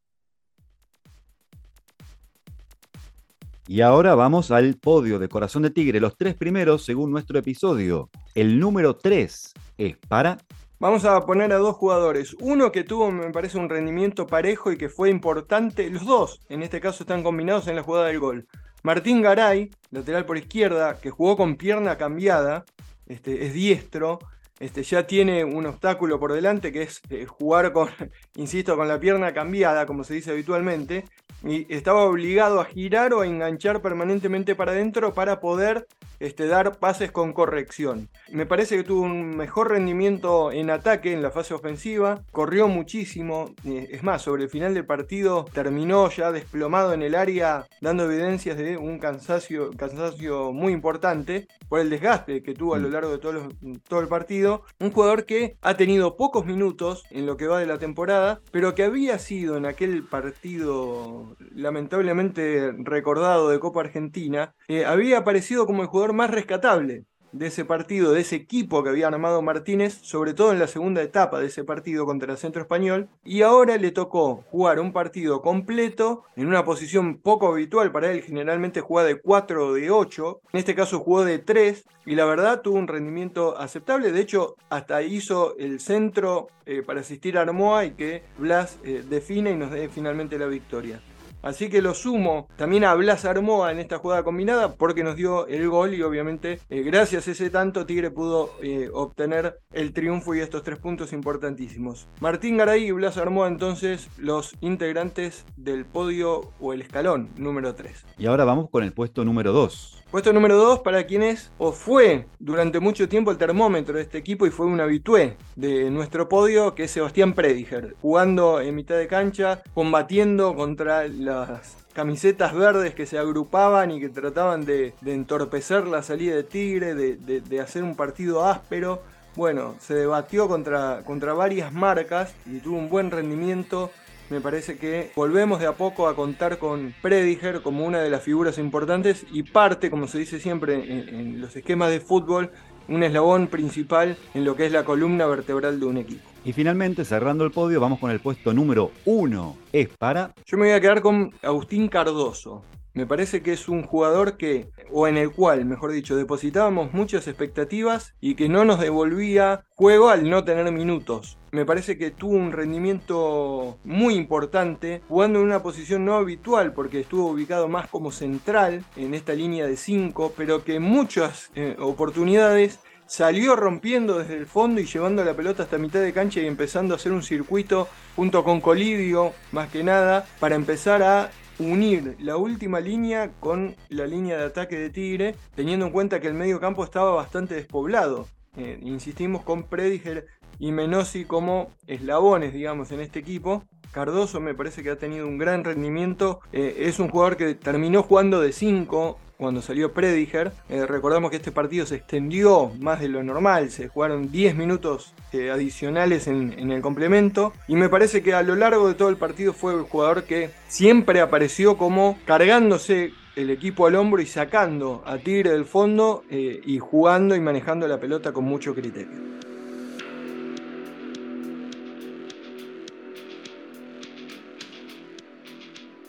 Y 3.67 3.82
ahora 3.82 4.17
vamos 4.17 4.50
al 4.50 4.74
podio 4.74 5.20
de 5.20 5.29
Corazón 5.29 5.62
de 5.62 5.70
Tigre. 5.70 6.00
Los 6.00 6.17
tres 6.17 6.34
primeros, 6.34 6.84
según 6.84 7.12
nuestro 7.12 7.38
episodio. 7.38 8.10
El 8.34 8.58
número 8.58 8.96
3 8.96 9.52
es 9.79 9.96
para 10.08 10.38
Vamos 10.81 11.05
a 11.05 11.27
poner 11.27 11.53
a 11.53 11.58
dos 11.58 11.77
jugadores. 11.77 12.34
Uno 12.41 12.72
que 12.72 12.84
tuvo, 12.84 13.10
me 13.10 13.31
parece, 13.32 13.58
un 13.58 13.69
rendimiento 13.69 14.27
parejo 14.27 14.72
y 14.72 14.79
que 14.79 14.89
fue 14.89 15.10
importante. 15.10 15.91
Los 15.91 16.06
dos, 16.06 16.41
en 16.49 16.63
este 16.63 16.81
caso, 16.81 17.03
están 17.03 17.22
combinados 17.22 17.69
en 17.69 17.77
la 17.77 17.82
jugada 17.82 18.06
del 18.06 18.19
gol. 18.19 18.49
Martín 18.82 19.20
Garay, 19.20 19.70
lateral 19.91 20.25
por 20.25 20.39
izquierda, 20.39 20.99
que 20.99 21.10
jugó 21.10 21.37
con 21.37 21.56
pierna 21.56 21.99
cambiada, 21.99 22.65
este, 23.08 23.44
es 23.44 23.53
diestro, 23.53 24.20
este, 24.60 24.82
ya 24.84 25.06
tiene 25.06 25.43
un 25.44 25.67
obstáculo 25.67 26.20
por 26.20 26.32
delante 26.32 26.70
que 26.72 26.82
es 26.82 27.00
eh, 27.10 27.26
jugar 27.26 27.72
con, 27.72 27.88
insisto, 28.36 28.76
con 28.76 28.86
la 28.88 29.00
pierna 29.00 29.32
cambiada, 29.34 29.86
como 29.86 30.05
se 30.05 30.14
dice 30.14 30.31
habitualmente, 30.31 31.05
y 31.43 31.72
estaba 31.74 32.05
obligado 32.05 32.60
a 32.60 32.67
girar 32.67 33.14
o 33.14 33.22
a 33.22 33.26
enganchar 33.26 33.81
permanentemente 33.81 34.55
para 34.55 34.72
adentro 34.72 35.14
para 35.14 35.40
poder 35.40 35.86
este, 36.19 36.46
dar 36.46 36.79
pases 36.79 37.10
con 37.12 37.32
corrección. 37.32 38.10
Me 38.31 38.44
parece 38.44 38.76
que 38.76 38.84
tuvo 38.84 39.00
un 39.00 39.34
mejor 39.38 39.70
rendimiento 39.70 40.52
en 40.52 40.69
ataque 40.69 41.14
en 41.14 41.22
la 41.22 41.31
fase 41.31 41.55
ofensiva, 41.55 42.20
corrió 42.31 42.69
muchísimo, 42.69 43.55
eh, 43.64 43.88
es 43.90 44.02
más, 44.02 44.20
sobre 44.20 44.43
el 44.43 44.50
final 44.50 44.74
del 44.74 44.84
partido 44.84 45.46
terminó 45.55 46.10
ya 46.10 46.31
desplomado 46.31 46.93
en 46.93 47.00
el 47.00 47.14
área, 47.14 47.64
dando 47.81 48.05
evidencias 48.05 48.58
de 48.58 48.76
un 48.76 48.98
cansancio, 48.98 49.70
cansancio 49.79 50.52
muy 50.52 50.74
importante 50.74 51.46
por 51.70 51.81
el 51.81 51.88
desgaste 51.88 52.43
que 52.43 52.52
tuvo 52.52 52.74
a 52.74 52.79
lo 52.79 52.90
largo 52.90 53.12
de 53.12 53.19
todo, 53.19 53.32
los- 53.32 53.55
todo 53.88 54.00
el 54.00 54.08
partido. 54.08 54.49
Un 54.78 54.92
jugador 54.92 55.24
que 55.24 55.56
ha 55.62 55.76
tenido 55.76 56.16
pocos 56.16 56.46
minutos 56.46 57.04
en 57.10 57.26
lo 57.26 57.36
que 57.36 57.46
va 57.46 57.58
de 57.58 57.66
la 57.66 57.78
temporada, 57.78 58.40
pero 58.50 58.74
que 58.74 58.84
había 58.84 59.19
sido 59.19 59.56
en 59.56 59.66
aquel 59.66 60.04
partido 60.04 61.36
lamentablemente 61.54 62.72
recordado 62.78 63.50
de 63.50 63.60
Copa 63.60 63.80
Argentina, 63.80 64.54
eh, 64.69 64.84
había 64.84 65.19
aparecido 65.19 65.66
como 65.66 65.82
el 65.82 65.88
jugador 65.88 66.12
más 66.12 66.30
rescatable 66.30 67.04
de 67.32 67.46
ese 67.46 67.65
partido, 67.65 68.13
de 68.13 68.20
ese 68.20 68.37
equipo 68.37 68.82
que 68.82 68.91
había 68.91 69.08
armado 69.08 69.43
Martínez, 69.43 69.99
sobre 70.03 70.34
todo 70.34 70.53
en 70.53 70.58
la 70.58 70.67
segunda 70.67 71.03
etapa 71.03 71.41
de 71.41 71.46
ese 71.46 71.65
partido 71.65 72.06
contra 72.06 72.32
el 72.32 72.39
Centro 72.39 72.63
Español, 72.63 73.08
y 73.25 73.43
ahora 73.43 73.77
le 73.77 73.91
tocó 73.91 74.44
jugar 74.51 74.81
un 74.81 74.93
partido 74.93 75.43
completo 75.43 76.25
en 76.37 76.46
una 76.46 76.65
posición 76.65 77.19
poco 77.19 77.49
habitual 77.49 77.93
para 77.93 78.10
él, 78.10 78.22
generalmente 78.22 78.81
juega 78.81 79.08
de 79.08 79.20
4 79.20 79.67
o 79.67 79.75
de 79.75 79.91
8, 79.91 80.41
en 80.53 80.58
este 80.58 80.75
caso 80.75 81.01
jugó 81.01 81.25
de 81.25 81.39
3, 81.39 81.84
y 82.06 82.15
la 82.15 82.25
verdad 82.25 82.63
tuvo 82.63 82.79
un 82.79 82.89
rendimiento 82.89 83.58
aceptable, 83.58 84.10
de 84.10 84.20
hecho 84.20 84.56
hasta 84.69 85.03
hizo 85.03 85.56
el 85.58 85.81
centro 85.81 86.49
eh, 86.67 86.82
para 86.82 87.01
asistir 87.01 87.37
a 87.39 87.43
Armoa 87.43 87.84
y 87.84 87.93
que 87.93 88.22
Blas 88.39 88.79
eh, 88.84 89.05
define 89.08 89.53
y 89.53 89.56
nos 89.56 89.70
dé 89.70 89.89
finalmente 89.89 90.39
la 90.39 90.46
victoria. 90.46 91.01
Así 91.43 91.69
que 91.69 91.82
lo 91.82 91.94
sumo 91.94 92.49
también 92.56 92.85
a 92.85 92.94
Blas 92.94 93.25
Armoa 93.25 93.73
en 93.73 93.79
esta 93.79 93.99
jugada 93.99 94.23
combinada 94.23 94.75
porque 94.75 95.03
nos 95.03 95.17
dio 95.17 95.47
el 95.47 95.69
gol 95.69 95.94
y 95.94 96.03
obviamente 96.03 96.61
eh, 96.69 96.82
gracias 96.82 97.29
a 97.29 97.31
ese 97.31 97.51
tanto 97.51 97.87
Tigre 97.87 98.11
pudo 98.11 98.51
eh, 98.63 98.91
obtener 98.93 99.61
el 99.73 99.93
triunfo 99.93 100.35
y 100.35 100.41
estos 100.41 100.63
tres 100.63 100.79
puntos 100.79 101.13
importantísimos. 101.13 102.09
Martín 102.20 102.59
Garay 102.59 102.85
y 102.85 102.93
Blas 102.93 103.17
Armoa 103.17 103.49
entonces 103.49 104.09
los 104.19 104.55
integrantes 104.61 105.44
del 105.56 105.87
podio 105.87 106.53
o 106.61 106.73
el 106.73 106.82
escalón 106.82 107.31
número 107.37 107.75
3. 107.75 108.05
Y 108.19 108.27
ahora 108.27 108.44
vamos 108.44 108.69
con 108.70 108.85
el 108.85 108.93
puesto 108.93 109.25
número 109.25 109.53
2. 109.53 110.01
Puesto 110.11 110.32
número 110.32 110.56
2 110.56 110.81
para 110.81 111.05
quien 111.05 111.23
es 111.23 111.53
o 111.56 111.70
fue 111.70 112.27
durante 112.41 112.81
mucho 112.81 113.09
tiempo 113.09 113.31
el 113.31 113.39
termómetro 113.39 113.94
de 113.94 114.03
este 114.03 114.19
equipo 114.19 114.44
y 114.44 114.51
fue 114.51 114.67
un 114.67 114.81
habitué 114.81 115.37
de 115.55 115.89
nuestro 115.89 116.29
podio, 116.29 116.75
que 116.75 116.85
es 116.85 116.91
Sebastián 116.91 117.32
Prediger, 117.32 117.94
jugando 118.03 118.61
en 118.61 118.75
mitad 118.75 118.97
de 118.97 119.06
cancha, 119.06 119.63
combatiendo 119.73 120.56
contra 120.56 121.06
las 121.31 121.77
camisetas 121.93 122.55
verdes 122.55 122.94
que 122.94 123.06
se 123.06 123.19
agrupaban 123.19 123.91
y 123.91 124.01
que 124.01 124.08
trataban 124.08 124.65
de, 124.65 124.94
entorpecer 125.05 125.87
la 125.87 126.03
salida 126.03 126.34
de 126.34 126.44
Tigre, 126.44 126.94
de, 126.94 127.60
hacer 127.60 127.82
un 127.82 127.94
partido 127.94 128.46
áspero. 128.46 129.03
Bueno, 129.37 129.77
se 129.79 129.94
debatió 129.94 130.49
contra, 130.49 131.03
contra 131.05 131.34
varias 131.34 131.72
marcas 131.72 132.34
y 132.46 132.58
tuvo 132.58 132.79
un 132.79 132.89
buen 132.89 133.10
rendimiento 133.10 133.91
me 134.31 134.41
parece 134.41 134.79
que 134.79 135.10
volvemos 135.17 135.58
de 135.58 135.67
a 135.67 135.72
poco 135.72 136.06
a 136.06 136.15
contar 136.15 136.58
con 136.58 136.94
Prediger 137.03 137.63
como 137.63 137.84
una 137.84 137.99
de 137.99 138.10
las 138.10 138.22
figuras 138.22 138.58
importantes 138.58 139.27
y 139.32 139.43
parte, 139.43 139.91
como 139.91 140.06
se 140.06 140.19
dice 140.19 140.39
siempre 140.39 140.75
en, 140.75 141.41
los 141.41 141.56
esquemas 141.56 141.91
de 141.91 141.99
fútbol, 141.99 142.53
un 142.87 143.03
eslabón 143.03 143.49
principal 143.49 144.17
en 144.34 144.44
lo 144.44 144.55
que 144.55 144.67
es 144.67 144.72
la 144.72 144.84
columna 144.84 145.27
vertebral 145.27 145.81
de 145.81 145.87
un 145.87 145.96
equipo. 145.96 146.30
Y 146.44 146.53
finalmente, 146.53 147.05
cerrando 147.05 147.44
el 147.44 147.51
podio, 147.51 147.81
vamos 147.81 147.99
con 147.99 148.11
el 148.11 148.20
puesto 148.20 148.55
número 148.55 148.93
uno. 149.05 149.56
Es 149.73 149.89
para... 149.89 150.32
Yo 150.47 150.56
me 150.56 150.67
voy 150.67 150.75
a 150.75 150.81
quedar 150.81 151.03
con 151.03 151.35
Agustín 151.43 151.89
Cardoso. 151.89 152.63
Me 152.93 153.06
parece 153.06 153.41
que 153.41 153.53
es 153.53 153.69
un 153.69 153.85
jugador 153.85 154.37
que, 154.37 154.69
o 154.91 155.06
en 155.06 155.17
el 155.17 155.31
cual, 155.31 155.65
mejor 155.65 155.93
dicho, 155.93 156.17
depositábamos 156.17 156.93
muchas 156.93 157.29
expectativas 157.29 158.15
y 158.20 158.35
que 158.35 158.49
no 158.49 158.65
nos 158.65 158.81
devolvía 158.81 159.65
juego 159.77 160.09
al 160.09 160.29
no 160.29 160.43
tener 160.43 160.73
minutos. 160.73 161.39
Me 161.53 161.65
parece 161.65 161.97
que 161.97 162.11
tuvo 162.11 162.32
un 162.32 162.51
rendimiento 162.51 163.79
muy 163.85 164.15
importante, 164.15 165.03
jugando 165.09 165.39
en 165.39 165.47
una 165.47 165.63
posición 165.63 166.05
no 166.05 166.15
habitual 166.17 166.73
porque 166.73 167.01
estuvo 167.01 167.31
ubicado 167.31 167.69
más 167.69 167.89
como 167.89 168.11
central 168.11 168.85
en 168.97 169.15
esta 169.15 169.35
línea 169.35 169.69
de 169.69 169.77
5, 169.77 170.32
pero 170.37 170.65
que 170.65 170.77
en 170.77 170.82
muchas 170.82 171.53
eh, 171.55 171.77
oportunidades 171.79 172.81
salió 173.10 173.56
rompiendo 173.56 174.20
desde 174.20 174.36
el 174.36 174.46
fondo 174.46 174.81
y 174.81 174.86
llevando 174.86 175.24
la 175.24 175.34
pelota 175.34 175.64
hasta 175.64 175.79
mitad 175.79 176.00
de 176.00 176.12
cancha 176.12 176.38
y 176.40 176.46
empezando 176.46 176.94
a 176.94 176.96
hacer 176.96 177.10
un 177.10 177.24
circuito 177.24 177.88
junto 178.14 178.44
con 178.44 178.60
Colidio, 178.60 179.32
más 179.50 179.69
que 179.69 179.82
nada, 179.82 180.26
para 180.38 180.55
empezar 180.55 181.02
a 181.02 181.32
unir 181.58 182.14
la 182.20 182.36
última 182.36 182.79
línea 182.79 183.32
con 183.40 183.74
la 183.88 184.06
línea 184.06 184.38
de 184.38 184.44
ataque 184.44 184.79
de 184.79 184.90
Tigre, 184.90 185.34
teniendo 185.56 185.86
en 185.86 185.93
cuenta 185.93 186.20
que 186.20 186.29
el 186.29 186.34
medio 186.34 186.60
campo 186.60 186.84
estaba 186.84 187.10
bastante 187.10 187.56
despoblado. 187.56 188.29
Eh, 188.56 188.79
insistimos 188.81 189.43
con 189.43 189.64
Prediger 189.64 190.26
y 190.60 190.70
Menosi 190.70 191.24
como 191.24 191.72
eslabones, 191.88 192.52
digamos, 192.52 192.93
en 192.93 193.00
este 193.00 193.19
equipo. 193.19 193.64
Cardoso 193.90 194.38
me 194.38 194.55
parece 194.55 194.84
que 194.84 194.90
ha 194.90 194.98
tenido 194.98 195.26
un 195.26 195.36
gran 195.36 195.64
rendimiento. 195.64 196.38
Eh, 196.52 196.76
es 196.82 197.00
un 197.00 197.08
jugador 197.08 197.36
que 197.36 197.56
terminó 197.56 198.05
jugando 198.05 198.40
de 198.40 198.52
5 198.52 199.19
cuando 199.41 199.63
salió 199.63 199.93
Prediger. 199.93 200.53
Eh, 200.69 200.87
recordamos 200.87 201.31
que 201.31 201.39
este 201.39 201.51
partido 201.51 201.87
se 201.87 201.97
extendió 201.97 202.70
más 202.79 203.01
de 203.01 203.09
lo 203.09 203.23
normal, 203.23 203.70
se 203.70 203.89
jugaron 203.89 204.31
10 204.31 204.55
minutos 204.55 205.15
eh, 205.32 205.51
adicionales 205.51 206.27
en, 206.27 206.70
el 206.70 206.82
complemento 206.82 207.55
y 207.67 207.75
me 207.75 207.89
parece 207.89 208.23
que 208.23 208.35
a 208.35 208.43
lo 208.43 208.55
largo 208.55 208.87
de 208.87 208.94
todo 208.94 209.09
el 209.09 209.17
partido 209.17 209.55
fue 209.55 209.75
el 209.75 209.82
jugador 209.82 210.25
que 210.25 210.51
siempre 210.69 211.20
apareció 211.20 211.79
como 211.79 212.19
cargándose 212.27 213.13
el 213.35 213.49
equipo 213.49 213.87
al 213.87 213.94
hombro 213.94 214.20
y 214.20 214.27
sacando 214.27 215.03
a 215.06 215.17
Tigre 215.17 215.51
del 215.51 215.65
fondo 215.65 216.23
eh, 216.31 216.61
y 216.65 216.79
jugando 216.79 217.35
y 217.35 217.41
manejando 217.41 217.89
la 217.89 217.99
pelota 217.99 218.32
con 218.32 218.44
mucho 218.44 218.75
criterio. 218.75 219.30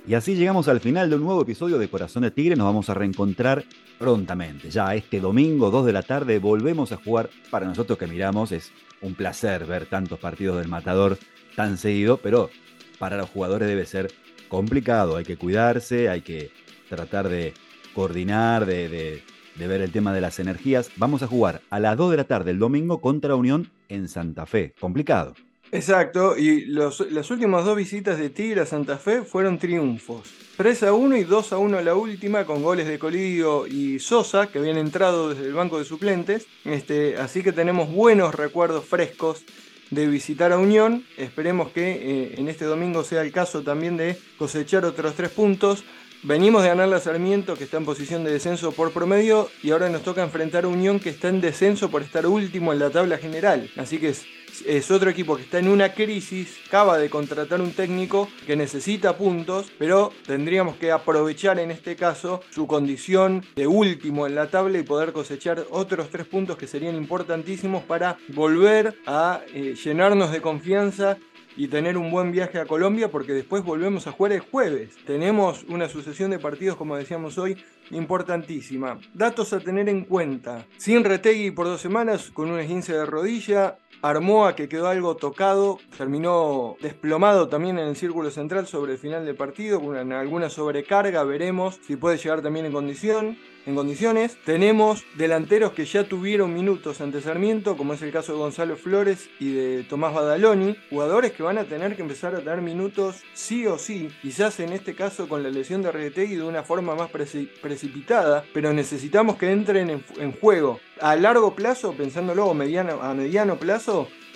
Y 0.07 0.15
así 0.15 0.35
llegamos 0.35 0.67
al 0.67 0.79
final 0.79 1.09
de 1.09 1.15
un 1.15 1.23
nuevo 1.23 1.43
episodio 1.43 1.77
de 1.77 1.87
Corazón 1.87 2.23
de 2.23 2.31
Tigre. 2.31 2.55
Nos 2.55 2.65
vamos 2.65 2.89
a 2.89 2.95
reencontrar 2.95 3.63
prontamente. 3.99 4.71
Ya 4.71 4.95
este 4.95 5.19
domingo, 5.19 5.69
2 5.69 5.85
de 5.85 5.93
la 5.93 6.01
tarde, 6.01 6.39
volvemos 6.39 6.91
a 6.91 6.97
jugar. 6.97 7.29
Para 7.51 7.67
nosotros 7.67 7.99
que 7.99 8.07
miramos, 8.07 8.51
es 8.51 8.71
un 9.01 9.13
placer 9.13 9.65
ver 9.65 9.85
tantos 9.85 10.17
partidos 10.17 10.57
del 10.57 10.67
Matador 10.67 11.19
tan 11.55 11.77
seguido, 11.77 12.17
pero 12.17 12.49
para 12.97 13.17
los 13.17 13.29
jugadores 13.29 13.67
debe 13.67 13.85
ser 13.85 14.11
complicado. 14.49 15.17
Hay 15.17 15.23
que 15.23 15.37
cuidarse, 15.37 16.09
hay 16.09 16.21
que 16.21 16.51
tratar 16.89 17.29
de 17.29 17.53
coordinar, 17.93 18.65
de, 18.65 19.21
ver 19.55 19.81
el 19.81 19.91
tema 19.91 20.13
de 20.13 20.21
las 20.21 20.39
energías. 20.39 20.89
Vamos 20.97 21.21
a 21.21 21.27
jugar 21.27 21.61
a 21.69 21.79
las 21.79 21.95
2 21.95 22.09
de 22.11 22.17
la 22.17 22.23
tarde 22.23 22.51
el 22.51 22.59
domingo 22.59 23.01
contra 23.01 23.35
Unión 23.35 23.69
en 23.87 24.07
Santa 24.07 24.47
Fe. 24.47 24.73
Complicado. 24.79 25.35
Exacto, 25.73 26.37
y 26.37 26.65
las 26.65 27.31
últimas 27.31 27.63
dos 27.63 27.77
visitas 27.77 28.19
de 28.19 28.29
Tigre 28.29 28.61
a 28.61 28.65
Santa 28.65 28.97
Fe 28.97 29.21
fueron 29.21 29.57
triunfos. 29.57 30.29
3 30.57 30.83
a 30.83 30.93
1 30.93 31.15
y 31.15 31.23
2 31.23 31.53
a 31.53 31.57
1 31.57 31.81
la 31.81 31.95
última, 31.95 32.45
con 32.45 32.61
goles 32.61 32.87
de 32.87 32.99
Colidio 32.99 33.65
y 33.67 33.99
Sosa, 33.99 34.47
que 34.47 34.59
habían 34.59 34.77
entrado 34.77 35.29
desde 35.29 35.47
el 35.47 35.53
banco 35.53 35.79
de 35.79 35.85
suplentes. 35.85 36.45
Este, 36.65 37.15
así 37.17 37.41
que 37.41 37.53
tenemos 37.53 37.89
buenos 37.89 38.35
recuerdos 38.35 38.85
frescos 38.85 39.45
de 39.91 40.07
visitar 40.07 40.51
a 40.51 40.57
Unión. 40.57 41.05
Esperemos 41.17 41.71
que 41.71 41.91
eh, 41.91 42.35
en 42.37 42.49
este 42.49 42.65
domingo 42.65 43.03
sea 43.05 43.21
el 43.21 43.31
caso 43.31 43.63
también 43.63 43.95
de 43.95 44.17
cosechar 44.37 44.83
otros 44.83 45.15
tres 45.15 45.31
puntos. 45.31 45.85
Venimos 46.23 46.63
de 46.63 46.69
ganar 46.69 46.89
la 46.89 46.99
Sarmiento, 46.99 47.55
que 47.55 47.63
está 47.63 47.77
en 47.77 47.85
posición 47.85 48.23
de 48.23 48.31
descenso 48.31 48.73
por 48.73 48.91
promedio, 48.91 49.49
y 49.63 49.71
ahora 49.71 49.89
nos 49.89 50.03
toca 50.03 50.21
enfrentar 50.21 50.65
a 50.65 50.67
Unión, 50.67 50.99
que 50.99 51.09
está 51.09 51.29
en 51.29 51.41
descenso 51.41 51.89
por 51.89 52.03
estar 52.03 52.27
último 52.27 52.73
en 52.73 52.79
la 52.79 52.91
tabla 52.91 53.17
general. 53.17 53.71
Así 53.77 53.97
que 53.97 54.09
es 54.09 54.25
es 54.67 54.91
otro 54.91 55.09
equipo 55.09 55.35
que 55.35 55.43
está 55.43 55.59
en 55.59 55.67
una 55.67 55.93
crisis, 55.93 56.59
acaba 56.67 56.97
de 56.97 57.09
contratar 57.09 57.61
un 57.61 57.71
técnico 57.71 58.27
que 58.45 58.55
necesita 58.55 59.17
puntos, 59.17 59.71
pero 59.77 60.11
tendríamos 60.25 60.75
que 60.77 60.91
aprovechar 60.91 61.59
en 61.59 61.71
este 61.71 61.95
caso 61.95 62.41
su 62.49 62.67
condición 62.67 63.43
de 63.55 63.67
último 63.67 64.27
en 64.27 64.35
la 64.35 64.49
tabla 64.49 64.79
y 64.79 64.83
poder 64.83 65.11
cosechar 65.11 65.65
otros 65.71 66.09
tres 66.09 66.27
puntos 66.27 66.57
que 66.57 66.67
serían 66.67 66.95
importantísimos 66.95 67.83
para 67.83 68.17
volver 68.29 68.95
a 69.05 69.41
eh, 69.53 69.75
llenarnos 69.75 70.31
de 70.31 70.41
confianza 70.41 71.17
y 71.55 71.67
tener 71.67 71.97
un 71.97 72.11
buen 72.11 72.31
viaje 72.31 72.59
a 72.59 72.65
Colombia 72.65 73.09
porque 73.11 73.33
después 73.33 73.63
volvemos 73.63 74.07
a 74.07 74.11
jugar 74.11 74.33
el 74.33 74.39
jueves. 74.39 74.95
Tenemos 75.05 75.63
una 75.67 75.89
sucesión 75.89 76.31
de 76.31 76.39
partidos, 76.39 76.77
como 76.77 76.95
decíamos 76.95 77.37
hoy, 77.37 77.57
importantísima. 77.91 78.99
Datos 79.13 79.53
a 79.53 79.59
tener 79.59 79.89
en 79.89 80.05
cuenta. 80.05 80.65
Sin 80.77 81.03
Retegui 81.03 81.51
por 81.51 81.65
dos 81.65 81.81
semanas 81.81 82.31
con 82.31 82.49
un 82.49 82.59
esguince 82.59 82.93
de 82.93 83.05
rodilla, 83.05 83.77
Armoa, 84.01 84.55
que 84.55 84.67
quedó 84.67 84.87
algo 84.87 85.15
tocado, 85.15 85.79
terminó 85.97 86.75
desplomado 86.81 87.47
también 87.49 87.77
en 87.77 87.87
el 87.87 87.95
círculo 87.95 88.31
central 88.31 88.65
sobre 88.65 88.93
el 88.93 88.97
final 88.97 89.25
del 89.25 89.35
partido, 89.35 89.79
con 89.79 90.11
alguna 90.11 90.49
sobrecarga, 90.49 91.23
veremos 91.23 91.79
si 91.85 91.95
puede 91.95 92.17
llegar 92.17 92.41
también 92.41 92.65
en 92.65 92.71
condiciones. 92.71 94.37
Tenemos 94.43 95.03
delanteros 95.17 95.73
que 95.73 95.85
ya 95.85 96.03
tuvieron 96.03 96.53
minutos 96.53 96.99
ante 96.99 97.21
Sarmiento, 97.21 97.77
como 97.77 97.93
es 97.93 98.01
el 98.01 98.11
caso 98.11 98.33
de 98.33 98.39
Gonzalo 98.39 98.75
Flores 98.75 99.29
y 99.39 99.53
de 99.53 99.83
Tomás 99.83 100.15
Badaloni, 100.15 100.75
jugadores 100.89 101.31
que 101.31 101.43
van 101.43 101.59
a 101.59 101.65
tener 101.65 101.95
que 101.95 102.01
empezar 102.01 102.33
a 102.33 102.39
tener 102.39 102.61
minutos 102.61 103.21
sí 103.33 103.67
o 103.67 103.77
sí, 103.77 104.09
quizás 104.21 104.59
en 104.59 104.73
este 104.73 104.95
caso 104.95 105.29
con 105.29 105.43
la 105.43 105.49
lesión 105.49 105.83
de 105.83 105.91
Reguetegui 105.91 106.37
de 106.37 106.43
una 106.43 106.63
forma 106.63 106.95
más 106.95 107.11
precipitada, 107.11 108.43
pero 108.53 108.73
necesitamos 108.73 109.35
que 109.35 109.51
entren 109.51 110.03
en, 110.17 110.31
juego 110.31 110.79
a 110.99 111.15
largo 111.15 111.55
plazo, 111.55 111.93
pensándolo 111.93 112.53
mediano, 112.53 113.01
a 113.01 113.13
mediano 113.13 113.57
plazo, 113.57 113.90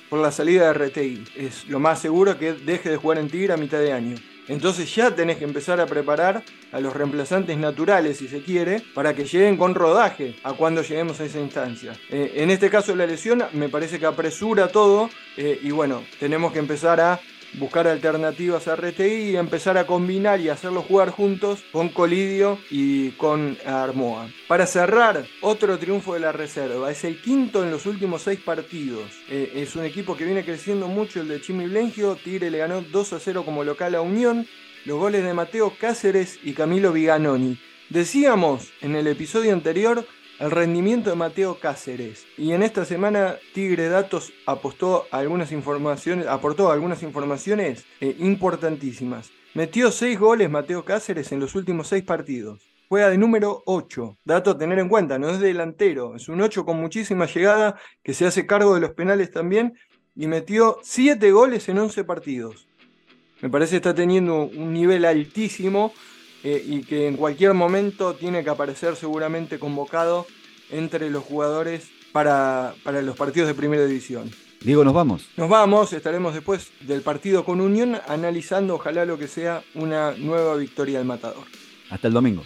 por 0.09 0.19
la 0.19 0.31
salida 0.31 0.67
de 0.67 0.74
Retegui. 0.74 1.24
Es 1.35 1.67
lo 1.67 1.79
más 1.79 2.00
seguro 2.00 2.38
que 2.38 2.53
deje 2.53 2.89
de 2.89 2.97
jugar 2.97 3.17
en 3.17 3.29
Tigre 3.29 3.53
a 3.53 3.57
mitad 3.57 3.79
de 3.79 3.91
año. 3.91 4.15
Entonces 4.47 4.93
ya 4.93 5.15
tenés 5.15 5.38
que 5.38 5.43
empezar 5.43 5.79
a 5.81 5.88
preparar 5.88 6.43
a 6.71 6.79
los 6.79 6.93
reemplazantes 6.93 7.57
naturales, 7.57 8.17
si 8.17 8.27
se 8.27 8.43
quiere, 8.43 8.81
para 8.93 9.15
que 9.15 9.25
lleguen 9.25 9.57
con 9.57 9.74
rodaje 9.74 10.35
a 10.43 10.53
cuando 10.53 10.83
lleguemos 10.83 11.19
a 11.19 11.25
esa 11.25 11.39
instancia. 11.39 11.97
Eh, 12.09 12.33
en 12.35 12.51
este 12.51 12.69
caso 12.69 12.95
la 12.95 13.07
lesión 13.07 13.43
me 13.53 13.69
parece 13.69 14.00
que 14.00 14.05
apresura 14.05 14.67
todo 14.67 15.09
eh, 15.35 15.59
y 15.63 15.71
bueno, 15.71 16.03
tenemos 16.19 16.53
que 16.53 16.59
empezar 16.59 17.01
a 17.01 17.19
buscar 17.54 17.88
alternativas 17.88 18.68
a 18.68 18.75
RTI 18.75 19.32
y 19.32 19.36
empezar 19.38 19.78
a 19.78 19.88
combinar 19.88 20.40
y 20.40 20.50
hacerlos 20.50 20.86
jugar 20.86 21.10
juntos 21.10 21.64
con 21.72 21.90
Colidio 21.90 22.60
y 22.70 23.12
con 23.12 23.58
Armoa. 23.66 24.30
Para 24.48 24.68
cerrar, 24.68 25.25
otro 25.42 25.78
triunfo 25.80 26.14
de 26.14 26.20
la 26.20 26.32
reserva. 26.32 26.92
Es 26.92 27.04
el 27.04 27.22
quinto 27.22 27.64
en 27.64 27.72
los 27.72 27.86
últimos 27.86 28.24
seis 28.24 28.40
partidos. 28.40 29.12
Eh, 29.30 29.54
es 29.56 29.75
un 29.75 29.86
equipo 29.86 30.16
que 30.16 30.25
viene 30.25 30.44
creciendo 30.44 30.88
mucho 30.88 31.22
el 31.22 31.28
de 31.28 31.42
Chimi 31.42 31.68
Blengio. 31.68 32.16
Tigre 32.16 32.52
le 32.52 32.58
ganó 32.58 32.82
2 32.82 33.14
a 33.14 33.20
0 33.20 33.44
como 33.46 33.64
local 33.64 33.96
a 33.96 34.02
Unión. 34.02 34.48
Los 34.86 35.00
goles 35.00 35.24
de 35.24 35.34
Mateo 35.34 35.74
Cáceres 35.80 36.40
y 36.44 36.54
Camilo 36.54 36.92
Viganoni. 36.92 37.58
Decíamos 37.90 38.72
en 38.82 38.96
el 38.96 39.08
episodio 39.08 39.54
anterior 39.54 40.06
el 40.39 40.51
rendimiento 40.51 41.10
de 41.10 41.15
Mateo 41.15 41.60
Cáceres. 41.60 42.25
Y 42.38 42.51
en 42.51 42.63
esta 42.63 42.86
semana 42.86 43.36
Tigre 43.54 43.89
Datos 43.89 44.34
apostó 44.46 45.06
algunas 45.12 45.51
informaciones, 45.51 46.27
aportó 46.27 46.72
algunas 46.72 47.04
informaciones 47.04 47.86
eh, 48.01 48.15
importantísimas. 48.20 49.32
Metió 49.54 49.92
6 49.92 50.20
goles 50.20 50.50
Mateo 50.50 50.84
Cáceres 50.84 51.32
en 51.32 51.39
los 51.39 51.56
últimos 51.56 51.88
6 51.88 52.04
partidos. 52.04 52.62
Juega 52.89 53.10
de 53.10 53.18
número 53.18 53.63
8. 53.65 54.18
Dato 54.25 54.51
a 54.51 54.58
tener 54.58 54.80
en 54.80 54.89
cuenta, 54.89 55.18
no 55.18 55.30
es 55.30 55.39
delantero, 55.39 56.15
es 56.15 56.30
un 56.30 56.42
8 56.42 56.65
con 56.65 56.80
muchísima 56.80 57.25
llegada 57.25 57.80
que 58.04 58.13
se 58.13 58.25
hace 58.25 58.46
cargo 58.46 58.75
de 58.75 58.82
los 58.82 58.92
penales 58.92 59.32
también 59.32 59.74
y 60.15 60.27
metió 60.27 60.77
7 60.84 61.32
goles 61.32 61.68
en 61.70 61.80
11 61.80 62.04
partidos. 62.04 62.68
Me 63.42 63.50
parece 63.50 63.72
que 63.72 63.77
está 63.77 63.96
teniendo 63.96 64.44
un 64.44 64.74
nivel 64.74 65.06
altísimo 65.06 65.94
eh, 66.46 66.64
y 66.64 66.84
que 66.84 67.08
en 67.08 67.18
cualquier 67.18 67.56
momento 67.56 68.14
tiene 68.14 68.44
que 68.44 68.52
aparecer 68.52 68.96
seguramente 68.96 69.58
convocado 69.58 70.28
entre 70.70 71.10
los 71.10 71.24
jugadores 71.24 71.90
para, 72.12 72.75
para 72.84 73.02
los 73.02 73.18
partidos 73.18 73.48
de 73.48 73.56
primera 73.56 73.84
división. 73.84 74.30
Diego, 74.62 74.86
nos 74.86 74.94
vamos. 74.94 75.28
Nos 75.38 75.50
vamos, 75.50 75.92
estaremos 75.92 76.36
después 76.36 76.70
del 76.82 77.02
partido 77.02 77.44
con 77.44 77.62
Unión 77.62 77.98
analizando 78.08 78.75
ojalá 78.75 79.06
lo 79.06 79.18
que 79.18 79.28
sea 79.28 79.64
una 79.74 80.12
nueva 80.12 80.56
victoria 80.56 81.00
del 81.00 81.08
Matador. 81.08 81.46
Hasta 81.90 82.10
el 82.10 82.14
domingo. 82.14 82.44